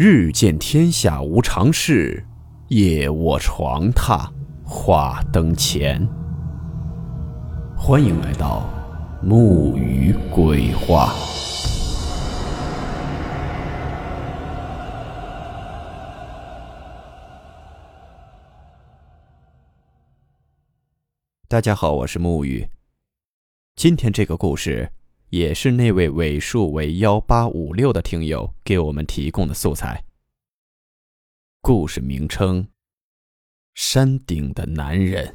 [0.00, 2.24] 日见天下无常事，
[2.68, 4.30] 夜卧床榻
[4.64, 6.08] 话灯前。
[7.76, 8.70] 欢迎来到
[9.20, 11.12] 木鱼鬼话。
[21.48, 22.68] 大家好，我是木鱼。
[23.74, 24.92] 今天这个故事。
[25.30, 30.02] 也是那位尾数为幺八五六的听友给我们提供的素材。
[31.60, 32.66] 故事名称：
[33.74, 35.34] 山顶的男人。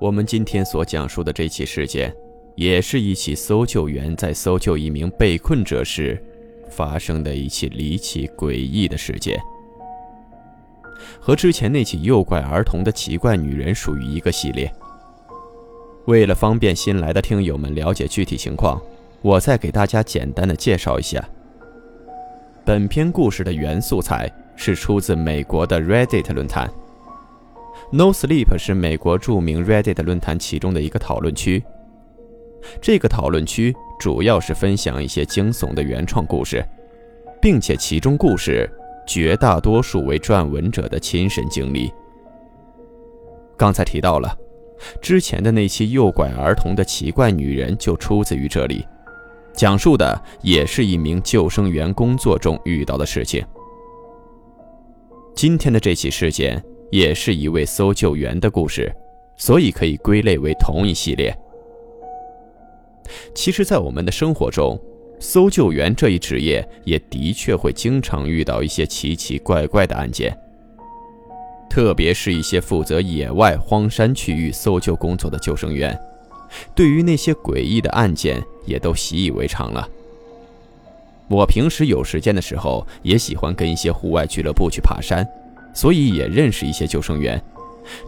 [0.00, 2.16] 我们今天所讲述的这起事件，
[2.56, 6.18] 也是一起搜救员在搜救一名被困者时
[6.70, 9.38] 发生的一起离奇诡异的事件。
[11.20, 14.72] 和之前那起诱拐儿童的奇怪女人属于一个系列。
[16.06, 18.80] 为了方便新来的听友们了解具体情况，
[19.22, 21.22] 我再给大家简单的介绍一下。
[22.64, 26.70] 本篇故事的原素材是出自美国的 Reddit 论坛。
[27.92, 31.62] No Sleep 是美国著名 Reddit 论坛其中的一个讨论区。
[32.80, 36.64] 这个讨论区主要是分享一些惊悚的原创故事，
[37.40, 38.70] 并且其中故事。
[39.06, 41.90] 绝大多数为撰文者的亲身经历。
[43.56, 44.36] 刚才提到了，
[45.02, 48.86] 之前的那期诱拐儿童的奇怪女人就出自于这里，
[49.52, 53.44] 讲述的也是一名救生员工作中遇到的事情。
[55.34, 58.90] 今天的这起事件也是一位搜救员的故事，
[59.36, 61.36] 所以可以归类为同一系列。
[63.34, 64.80] 其实，在我们的生活中，
[65.20, 70.36] 搜救员这一职业也的确会经常遇到一些奇奇怪怪的案件，
[71.68, 75.96] 特别是一些负责野外荒山区域搜救工作的救生员，
[76.74, 79.86] 对于那些诡异的案件也都习以为常了。
[81.28, 85.24] 我平时有时间的时候也喜欢跟一些户外俱乐部去爬山，
[85.74, 87.40] 所以也认识一些救生员，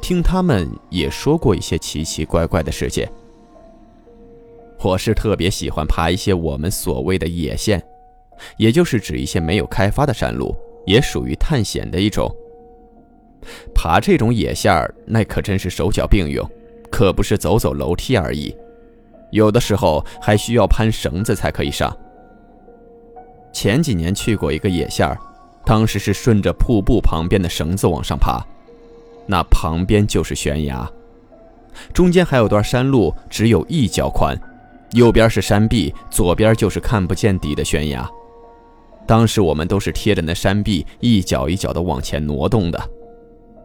[0.00, 3.08] 听他们也说过一些奇奇怪怪的事件。
[4.84, 7.80] 我是特别喜欢爬一些我们所谓的野线，
[8.56, 12.28] 也就是指一些没有开发的山路，也属于探险的一种。
[13.72, 16.44] 爬这种野线儿，那可真是手脚并用，
[16.90, 18.54] 可不是走走楼梯而已，
[19.30, 21.96] 有的时候还需要攀绳子才可以上。
[23.52, 25.16] 前几年去过一个野线儿，
[25.64, 28.44] 当时是顺着瀑布旁边的绳子往上爬，
[29.26, 30.90] 那旁边就是悬崖，
[31.94, 34.36] 中间还有段山路，只有一脚宽。
[34.92, 38.08] 右边是山壁，左边就是看不见底的悬崖。
[39.06, 42.78] 当时我们都是贴着那山壁，一脚一脚的往前挪动的。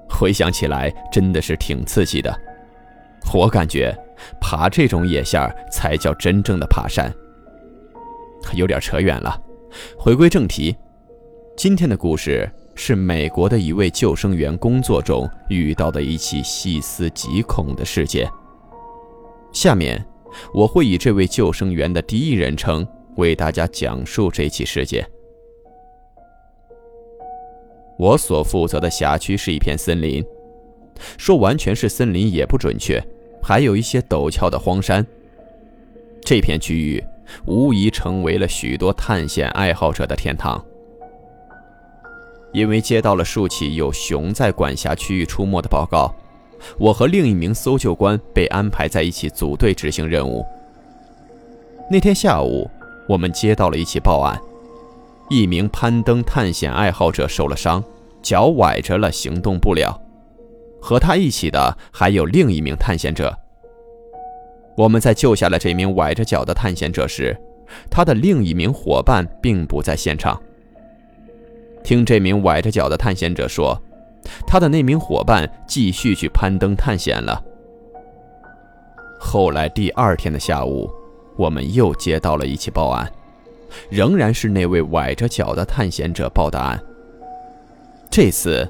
[0.09, 2.33] 回想起来，真的是挺刺激的。
[3.33, 3.93] 我感觉
[4.39, 7.13] 爬这种野线才叫真正的爬山。
[8.53, 9.37] 有点扯远了，
[9.97, 10.75] 回归正题，
[11.57, 18.29] 今天的故事是美国的一位救生员工作中遇到的一起细思极恐的事件。
[19.51, 20.03] 下面。
[20.53, 25.07] 我会以这位救生员的第一人称为大家讲述这起事件。
[27.97, 30.23] 我所负责的辖区是一片森林，
[31.17, 33.03] 说完全是森林也不准确，
[33.41, 35.05] 还有一些陡峭的荒山。
[36.21, 37.03] 这片区域
[37.45, 40.63] 无疑成为了许多探险爱好者的天堂，
[42.53, 46.13] 因为接到了数起有熊在管辖区域出没的报告。
[46.77, 50.45] 我和另一名搜救官被安排在一起组队执行任务。
[51.89, 52.69] 那天下午，
[53.07, 54.39] 我们接到了一起报案：
[55.29, 57.83] 一名攀登探险爱好者受了伤，
[58.21, 59.99] 脚崴着了，行动不了。
[60.81, 63.37] 和他一起的还有另一名探险者。
[64.75, 67.35] 我们在救下了这名崴着脚的探险者时，
[67.89, 70.39] 他的另一名伙伴并不在现场。
[71.83, 73.81] 听这名崴着脚的探险者说。
[74.45, 77.43] 他的那名伙伴继续去攀登探险了。
[79.19, 80.89] 后来第二天的下午，
[81.35, 83.11] 我们又接到了一起报案，
[83.89, 86.79] 仍然是那位崴着脚的探险者报的案。
[88.09, 88.67] 这次，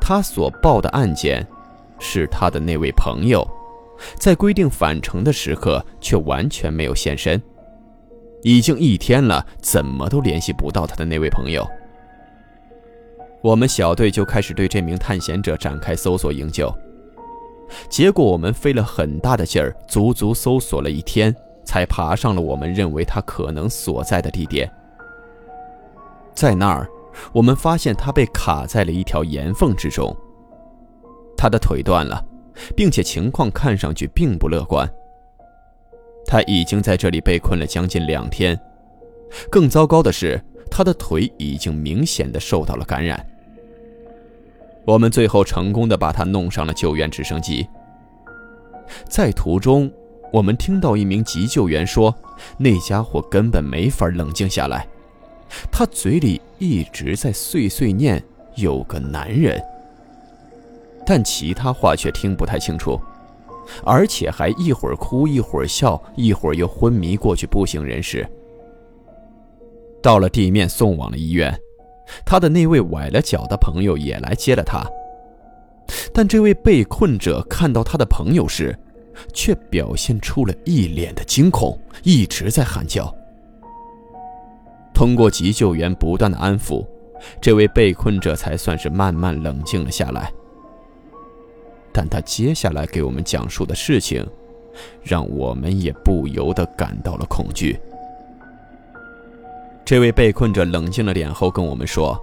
[0.00, 1.46] 他所报的案件，
[1.98, 3.46] 是他的那位朋友，
[4.18, 7.42] 在规定返程的时刻却完全没有现身，
[8.42, 11.66] 已经一天了，怎么都联系不到他的那位朋友。
[13.46, 16.68] 我们小队就开始对这名探险者展开搜索营救，
[17.88, 21.32] 结果我们费了很大的劲儿，足足搜索了一天，
[21.64, 24.68] 才爬上了我们认为他可能所在的地点。
[26.34, 26.88] 在那儿，
[27.32, 30.12] 我们发现他被卡在了一条岩缝之中，
[31.38, 32.20] 他的腿断了，
[32.74, 34.92] 并且情况看上去并不乐观。
[36.26, 38.58] 他已经在这里被困了将近两天。
[39.48, 43.24] 更糟糕的是，他的腿已经明显的受到了感染。
[44.86, 47.66] 我们最后成功的把他弄上了救援直升机。
[49.08, 49.90] 在途中，
[50.32, 52.14] 我们听到一名急救员说
[52.56, 54.86] ：“那家伙根本没法冷静下来，
[55.72, 58.22] 他嘴里一直在碎碎念
[58.54, 59.60] ‘有个男人’，
[61.04, 63.00] 但其他话却听不太清楚，
[63.84, 68.24] 而且还一会儿哭一会儿笑，一会儿又昏迷过去不省人事。
[70.00, 71.52] 到了地面，送往了医院。”
[72.24, 74.84] 他的那位崴了脚的朋友也来接了他，
[76.12, 78.76] 但这位被困者看到他的朋友时，
[79.32, 83.14] 却表现出了一脸的惊恐，一直在喊叫。
[84.94, 86.86] 通过急救员不断的安抚，
[87.40, 90.32] 这位被困者才算是慢慢冷静了下来。
[91.92, 94.26] 但他接下来给我们讲述的事情，
[95.02, 97.78] 让我们也不由得感到了恐惧。
[99.86, 102.20] 这位被困者冷静了脸后跟我们说，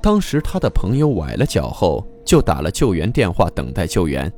[0.00, 4.32] 当时他的朋友崴了脚后，就打了救援电话等待救援。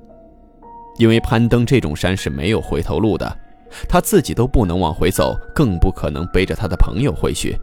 [0.97, 3.39] 因为攀登这种山是没有回头路的，
[3.87, 7.55] 他自己都不能往回走，更不可能背着他的朋友回去。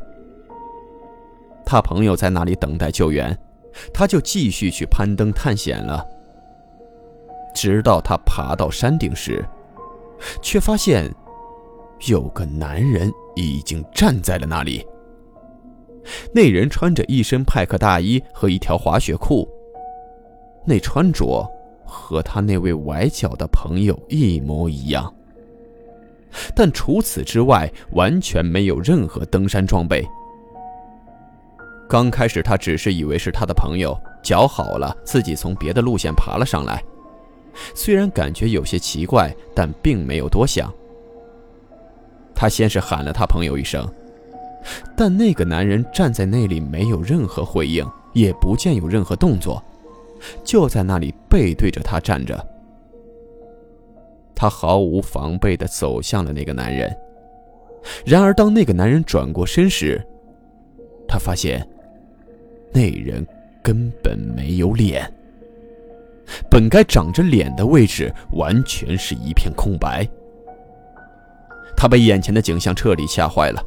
[1.66, 3.36] 他朋友在那里等待救援，
[3.92, 6.06] 他就继续去攀登探险了。
[7.56, 9.44] 直到他爬到山顶时，
[10.40, 11.12] 却发现
[12.06, 13.12] 有个男人。
[13.40, 14.84] 已经站在了那里。
[16.34, 19.48] 那人穿着一身派克大衣和一条滑雪裤，
[20.66, 21.48] 那穿着
[21.86, 25.14] 和他那位崴脚的朋友一模一样，
[26.56, 30.04] 但除此之外完全没有任何登山装备。
[31.88, 36.84] 刚开始他只是以为是他的朋友脚好了，自己从别的路线爬了上来，
[37.76, 40.74] 虽然感觉有些奇怪，但并没有多想。
[42.40, 43.92] 他先是喊了他朋友一声，
[44.96, 49.62] 但那个男人站在那里没有任何回应，也不见有任何动作，
[50.44, 52.48] 就在那里背对着他站着。
[54.36, 56.96] 他毫无防备地走向了那个男人，
[58.06, 60.00] 然而当那个男人转过身时，
[61.08, 61.68] 他发现
[62.72, 63.26] 那人
[63.64, 65.12] 根本没有脸，
[66.52, 70.08] 本该长着脸的位置完全是一片空白。
[71.78, 73.64] 他被眼前的景象彻底吓坏了，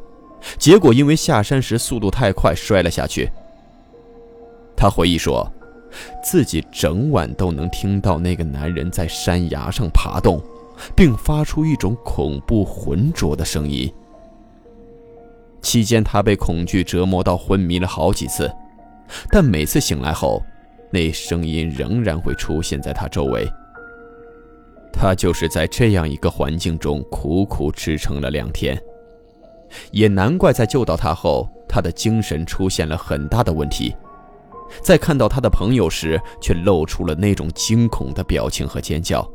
[0.59, 3.31] 结果因为下山时速度太快摔了下去。
[4.75, 5.49] 他回忆说，
[6.21, 10.41] 自己整晚都能听到那个男人在山崖上爬动，
[10.93, 13.91] 并发出一种恐怖浑浊的声音。
[15.61, 18.51] 期间，他被恐惧折磨到昏迷了好几次，
[19.29, 20.43] 但每次醒来后，
[20.89, 23.47] 那声音仍然会出现在他周围。
[25.01, 28.79] 他就是在这样一个环境中苦苦支撑了两天，
[29.91, 33.95] 也难怪在救到他后，他的精神出现了很大的问题，
[34.83, 39.27] 在看到他的朋友时，却露出了那种惊恐的表情和尖叫。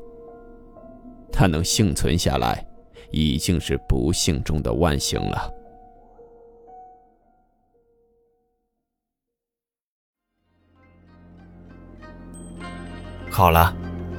[1.33, 2.65] 他能幸存下来，
[3.11, 5.53] 已经是不幸中的万幸了。
[13.29, 13.86] 好了。